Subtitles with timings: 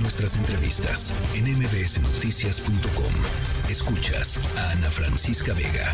[0.00, 3.12] Nuestras entrevistas en mbsnoticias.com.
[3.70, 5.92] Escuchas a Ana Francisca Vega.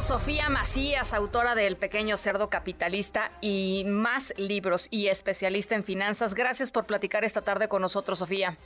[0.00, 6.34] Sofía Macías, autora de El pequeño cerdo capitalista y más libros y especialista en finanzas.
[6.34, 8.58] Gracias por platicar esta tarde con nosotros, Sofía.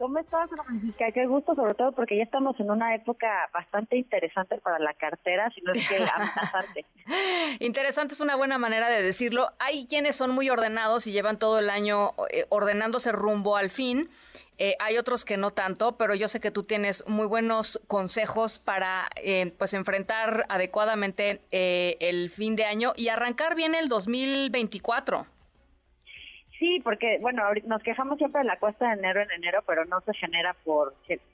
[0.00, 1.12] ¿Cómo estás, Francisca?
[1.12, 5.50] Qué gusto, sobre todo porque ya estamos en una época bastante interesante para la cartera,
[5.54, 6.86] si no es que amenazante.
[7.60, 9.50] interesante es una buena manera de decirlo.
[9.58, 14.08] Hay quienes son muy ordenados y llevan todo el año eh, ordenándose rumbo al fin.
[14.56, 18.58] Eh, hay otros que no tanto, pero yo sé que tú tienes muy buenos consejos
[18.58, 25.26] para eh, pues enfrentar adecuadamente el fin de año y arrancar bien el 2024.
[26.60, 30.02] Sí, porque bueno, nos quejamos siempre de la cuesta de enero en enero, pero no
[30.02, 30.92] se genera por,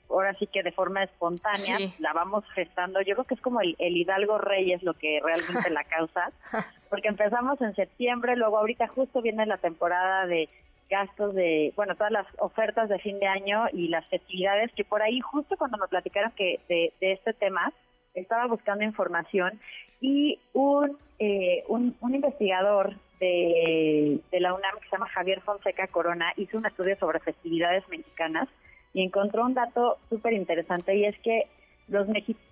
[0.09, 3.01] ahora sí que de forma espontánea, la vamos gestando.
[3.01, 6.31] Yo creo que es como el, Hidalgo Rey es lo que realmente la causa,
[6.89, 10.47] porque empezamos en septiembre, luego ahorita justo viene la temporada de
[10.89, 15.01] gastos de, bueno, todas las ofertas de fin de año y las festividades, que por
[15.01, 17.73] ahí justo cuando me platicaron que de, este tema,
[18.13, 19.59] estaba buscando información
[19.99, 26.33] y un, eh, un, un investigador de, la UNAM que se llama Javier Fonseca Corona
[26.35, 28.47] hizo un estudio sobre festividades mexicanas
[28.93, 31.47] y encontró un dato súper interesante y es que
[31.87, 32.07] los,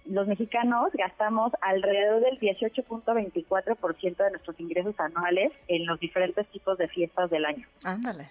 [0.05, 6.87] los mexicanos gastamos alrededor del 18.24% de nuestros ingresos anuales en los diferentes tipos de
[6.87, 7.67] fiestas del año.
[7.83, 8.29] Ándale.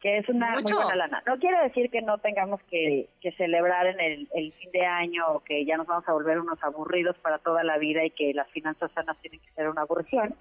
[0.00, 1.22] Que es una muy buena lana.
[1.26, 5.40] No quiere decir que no tengamos que, celebrar en el, el, fin de año o
[5.40, 8.48] que ya nos vamos a volver unos aburridos para toda la vida y que las
[8.50, 10.34] finanzas sanas tienen que ser una aburrición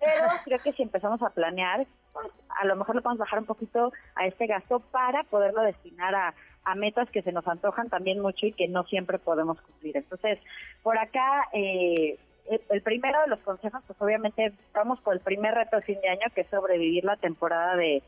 [0.00, 2.26] pero creo que si empezamos a planear, pues,
[2.60, 6.34] a lo mejor lo podemos bajar un poquito a este gasto para poderlo destinar a,
[6.76, 9.98] metas que se nos antojan también mucho y que no siempre podemos cumplir.
[9.98, 10.38] Entonces,
[10.82, 12.18] por acá, eh,
[12.70, 16.08] el primero de los consejos, pues obviamente vamos por el primer reto de fin de
[16.08, 18.02] año, que es sobrevivir la temporada de,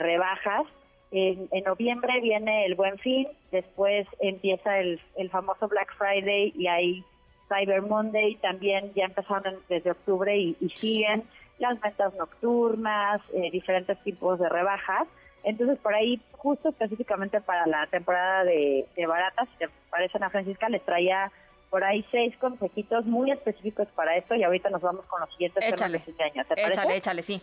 [0.00, 0.66] rebajas.
[1.10, 7.04] En, noviembre viene el Buen Fin, después empieza el, el famoso Black Friday y ahí
[7.48, 11.24] Cyber Monday también ya empezaron desde octubre y, siguen
[11.58, 15.06] las ventas nocturnas, eh, diferentes tipos de rebajas.
[15.44, 20.68] Entonces, por ahí, justo específicamente para la temporada de, baratas, si te parece, Ana Francisca,
[20.68, 21.30] les traía
[21.70, 25.64] por ahí seis consejitos muy específicos para esto y ahorita nos vamos con los siguientes
[25.64, 26.44] échale, temas de año.
[26.70, 27.42] échale, échale, sí.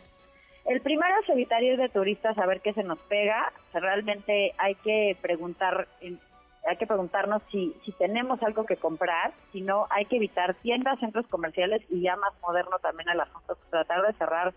[0.65, 3.51] El primero es evitar ir de turistas a ver qué se nos pega.
[3.73, 6.19] realmente hay que preguntar en
[6.67, 10.99] hay que preguntarnos si, si tenemos algo que comprar, si no, hay que evitar tiendas,
[10.99, 14.53] centros comerciales y ya más moderno también el asunto, tratar de cerrar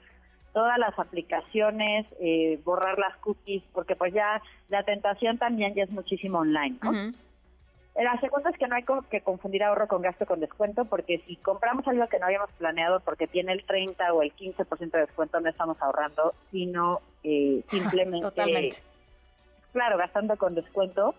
[0.52, 5.90] todas las aplicaciones, eh, borrar las cookies, porque pues ya la tentación también ya es
[5.90, 7.12] muchísimo online, ¿no?
[7.96, 11.36] La segunda es que no hay que confundir ahorro con gasto con descuento, porque si
[11.36, 15.38] compramos algo que no habíamos planeado porque tiene el 30 o el 15% de descuento,
[15.40, 18.74] no estamos ahorrando, sino eh, simplemente,
[19.72, 21.14] claro, gastando con descuento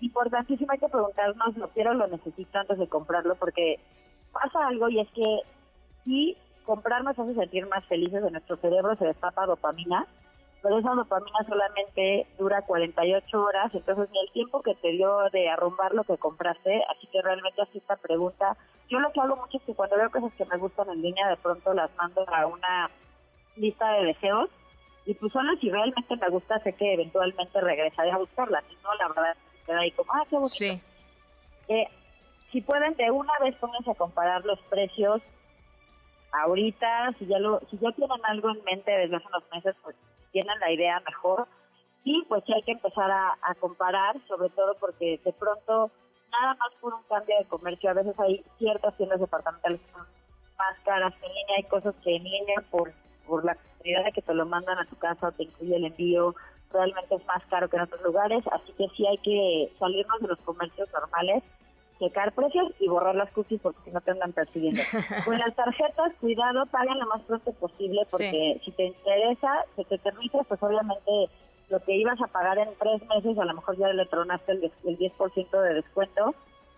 [0.00, 3.34] importantísimo hay que preguntarnos, ¿lo quiero o lo necesito antes de comprarlo?
[3.36, 3.78] Porque
[4.32, 5.40] pasa algo y es que
[6.04, 10.06] si comprar nos hace sentir más felices, de nuestro cerebro se destapa dopamina,
[10.62, 15.48] pero esa dopamina solamente dura 48 horas, entonces ni el tiempo que te dio de
[15.50, 18.56] arrumbar lo que compraste, así que realmente así esta pregunta.
[18.88, 21.28] Yo lo que hago mucho es que cuando veo cosas que me gustan en línea,
[21.28, 22.90] de pronto las mando a una
[23.56, 24.50] lista de deseos
[25.06, 28.94] y pues solo si realmente me gusta sé que eventualmente regresaré a buscarlas, si no
[28.94, 29.36] la verdad
[29.66, 30.54] queda ahí como, ah, qué bonito.
[30.54, 30.80] Sí.
[31.68, 31.88] Eh,
[32.52, 35.22] si pueden, de una vez pónganse a comparar los precios
[36.32, 39.96] ahorita, si ya lo, si ya tienen algo en mente desde hace unos meses, pues
[40.32, 41.46] tienen la idea mejor.
[42.04, 45.90] Y pues hay que empezar a, comparar, sobre todo porque de pronto,
[46.30, 50.06] nada más por un cambio de comercio, a veces hay ciertas tiendas departamentales que son
[50.58, 52.92] más caras que en línea, hay cosas que en línea por,
[53.26, 56.34] por la cantidad de que te lo mandan a tu casa, te incluye el envío,
[56.74, 60.28] realmente es más caro que en otros lugares, así que sí hay que salirnos de
[60.28, 61.42] los comercios normales,
[61.98, 64.82] checar precios y borrar las cookies porque si no te andan persiguiendo.
[65.24, 69.98] Con las tarjetas, cuidado, paguen lo más pronto posible porque si te interesa, se te
[69.98, 71.30] permite, pues obviamente
[71.70, 74.72] lo que ibas a pagar en tres meses, a lo mejor ya le tronaste el,
[74.84, 76.34] el 10% de descuento.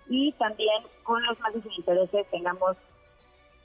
[0.09, 2.77] Y también con los meses de intereses tengamos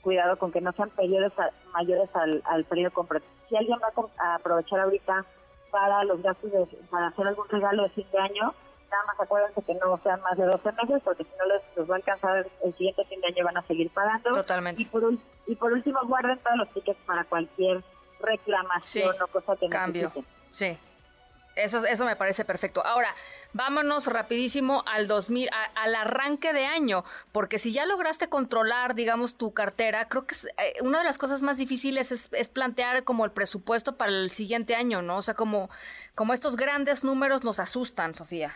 [0.02, 1.32] cuidado con que no sean periodos
[1.72, 3.26] mayores al, al periodo completo.
[3.48, 5.24] Si alguien va a aprovechar ahorita
[5.72, 8.54] para los gastos de, para hacer algún regalo de fin de año.
[8.90, 11.90] Nada más acuérdense que no sean más de 12 meses, porque si no les, los
[11.90, 14.32] va a alcanzar el siguiente fin de año van a seguir pagando.
[14.32, 14.82] Totalmente.
[14.82, 15.02] Y por,
[15.46, 17.82] y por último, guarden todos los tickets para cualquier
[18.20, 20.12] reclamación o cosa que cambio.
[20.50, 20.78] Sí.
[21.56, 22.84] Eso, eso me parece perfecto.
[22.84, 23.14] Ahora,
[23.52, 29.52] vámonos rapidísimo al 2000, al arranque de año, porque si ya lograste controlar, digamos, tu
[29.52, 33.96] cartera, creo que eh, una de las cosas más difíciles es, plantear como el presupuesto
[33.96, 35.18] para el siguiente año, ¿no?
[35.18, 35.68] O sea, como,
[36.14, 38.52] como estos grandes números nos asustan, Sofía.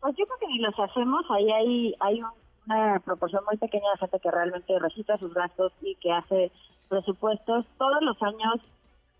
[0.00, 2.22] Pues yo creo que ni los hacemos, ahí hay, hay
[2.66, 6.52] una proporción muy pequeña de gente que realmente registra sus gastos y que hace
[6.88, 7.64] presupuestos.
[7.78, 8.60] Todos los años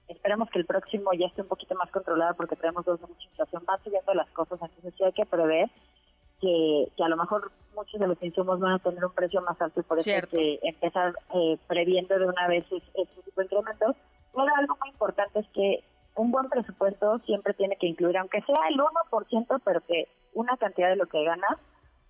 [0.09, 3.29] Esperemos que el próximo ya esté un poquito más controlado porque tenemos dos de mucha
[3.29, 3.63] inflación.
[3.67, 5.69] Van subiendo las cosas, entonces sí hay que prever
[6.41, 9.61] que, que a lo mejor muchos de los insumos van a tener un precio más
[9.61, 13.45] alto y por eso hay que empezar eh, previendo de una vez este tipo de
[13.45, 13.97] incrementos.
[14.33, 15.85] Pero algo muy importante es que
[16.15, 20.89] un buen presupuesto siempre tiene que incluir, aunque sea el 1%, pero que una cantidad
[20.89, 21.59] de lo que ganas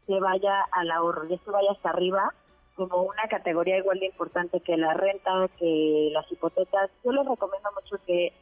[0.07, 2.33] se vaya al ahorro y esto vaya hasta arriba
[2.79, 6.91] como una categoría igual de importante que la renta, que las hipotecas.
[7.05, 8.33] Yo les recomiendo mucho que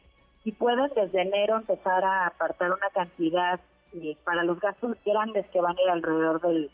[0.43, 3.59] si pueden desde enero empezar a apartar una cantidad
[3.93, 6.69] eh, para los gastos grandes que van a ir alrededor del,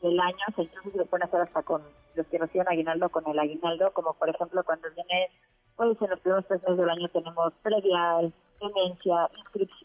[0.00, 1.82] del año, se lo pueden hacer hasta con
[2.14, 5.28] los que reciben aguinaldo con el aguinaldo, como por ejemplo cuando viene,
[5.76, 9.28] pues en los primeros tres meses del año tenemos previal, tenencia,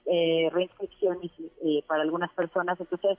[0.05, 1.31] eh, reinscripciones
[1.61, 3.17] eh, para algunas personas, entonces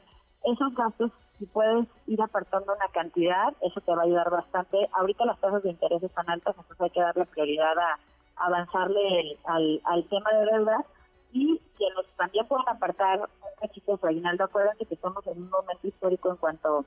[0.53, 4.89] esos gastos, si puedes ir apartando una cantidad, eso te va a ayudar bastante.
[4.93, 7.99] Ahorita las tasas de interés están altas, entonces hay que darle prioridad a
[8.37, 10.85] avanzarle al, al tema de deuda
[11.33, 14.45] y quienes también pueden apartar un cachito de su aguinaldo.
[14.45, 16.85] Acuérdense que estamos en un momento histórico en cuanto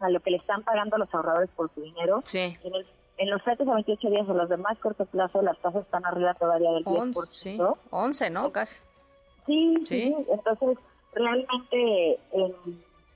[0.00, 2.20] a lo que le están pagando los ahorradores por su dinero.
[2.24, 2.56] Sí.
[2.62, 2.72] En,
[3.18, 6.06] en los 7 a 28 días de los de más corto plazo, las tasas están
[6.06, 7.28] arriba todavía del 10%.
[7.32, 7.58] Sí,
[7.90, 8.50] 11, ¿no?
[8.50, 8.80] Casi.
[9.46, 10.78] Sí, sí, entonces
[11.12, 12.18] realmente,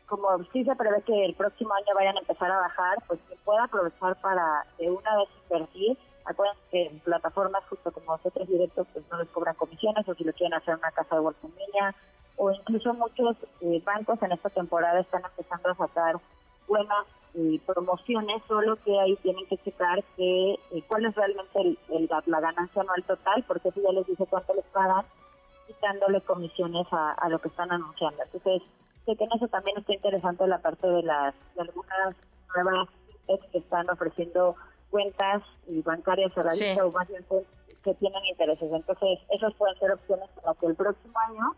[0.06, 3.36] como sí se prevé que el próximo año vayan a empezar a bajar, pues se
[3.36, 5.98] puede aprovechar para de una vez invertir.
[6.24, 10.24] Acuérdense que en plataformas justo como nosotros directos pues no les cobran comisiones o si
[10.24, 11.94] lo quieren hacer una casa de bolsa en
[12.36, 16.16] o incluso muchos eh, bancos en esta temporada están empezando a sacar
[16.66, 22.08] buenas eh, promociones, solo que ahí tienen que checar que eh, cuál es realmente el,
[22.26, 25.04] la ganancia anual total, porque eso ya les dice cuánto les pagan
[25.66, 28.22] quitándole comisiones a, lo que están anunciando.
[28.22, 28.62] Entonces,
[29.04, 32.16] sé que en eso también está interesante la parte de las de algunas
[32.54, 32.88] nuevas
[33.26, 34.54] que están ofreciendo
[34.90, 37.24] cuentas y bancarias a la lista o más bien
[37.82, 38.70] que tienen intereses.
[38.72, 41.54] Entonces, esas pueden ser opciones para que el próximo año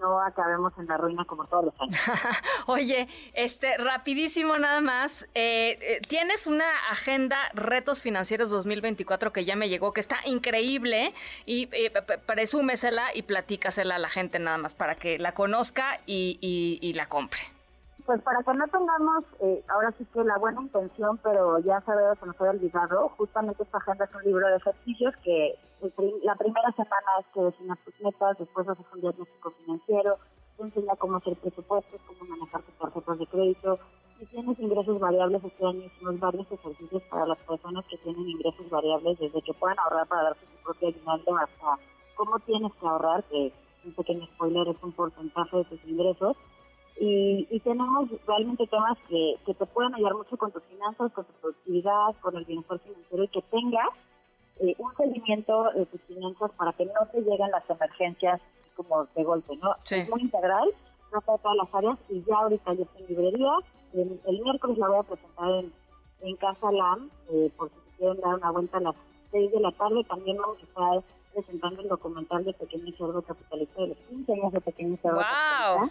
[0.00, 2.00] no acabemos en la ruina como todos los años.
[2.66, 9.56] Oye, este, rapidísimo nada más, eh, eh, tienes una agenda Retos Financieros 2024 que ya
[9.56, 11.14] me llegó, que está increíble
[11.46, 11.92] y eh,
[12.26, 17.08] presúmesela y platícasela a la gente nada más para que la conozca y, y la
[17.08, 17.53] compre.
[18.06, 22.18] Pues para que no tengamos, eh, ahora sí que la buena intención, pero ya sabemos
[22.18, 25.58] que nos haya olvidado, justamente esta agenda es un libro de ejercicios que
[26.22, 30.18] la primera semana es que defines tus metas, después haces un diagnóstico financiero,
[30.58, 33.78] te enseña cómo hacer presupuestos, cómo manejar tus tarjetas de crédito.
[34.18, 38.68] Si tienes ingresos variables, este año hicimos varios ejercicios para las personas que tienen ingresos
[38.68, 41.78] variables, desde que puedan ahorrar para darse su propio aguinaldo hasta
[42.16, 43.50] cómo tienes que ahorrar, que
[43.82, 46.36] un pequeño spoiler es un porcentaje de tus ingresos
[46.96, 51.32] y, tenemos realmente temas que, que te pueden ayudar mucho con tus finanzas, con tu
[51.40, 53.88] productividad, con el bienestar financiero y que tengas
[54.60, 58.40] eh, un seguimiento de tus finanzas para que no te lleguen las emergencias
[58.76, 59.74] como de golpe, ¿no?
[59.90, 60.68] Es muy integral,
[61.10, 63.52] trata todas las áreas y ya ahorita ya está en librería.
[63.94, 65.72] El, miércoles la voy a presentar en,
[66.22, 68.94] en Casa LAM, eh, por si quieren dar una vuelta a las
[69.32, 70.04] 6 de la tarde.
[70.04, 71.02] También vamos a estar
[71.32, 75.90] presentando el documental de Pequeño Cerdo Capitalista de los 15 años de Pequeño Cerdo wow.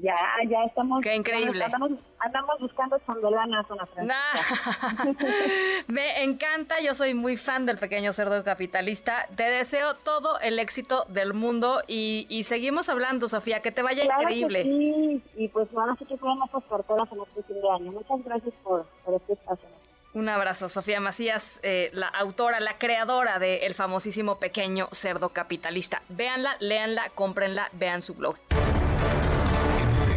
[0.00, 0.16] Ya,
[0.48, 1.02] ya estamos.
[1.02, 1.64] Qué increíble.
[1.64, 3.66] Andamos, buscando chambelanas
[5.88, 9.26] Me encanta, yo soy muy fan del pequeño cerdo capitalista.
[9.36, 14.04] Te deseo todo el éxito del mundo y, y seguimos hablando, Sofía, que te vaya
[14.04, 14.64] increíble.
[14.64, 17.92] sí, y pues ahora sí que sean esas carteras en este fin de año.
[17.92, 19.68] Muchas gracias por, por este espacio.
[20.14, 26.02] Un abrazo, Sofía Macías, eh, la autora, la creadora del famosísimo Pequeño Cerdo Capitalista.
[26.08, 28.36] Véanla, léanla, cómprenla, vean su blog.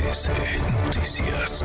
[0.02, 1.64] Noticias.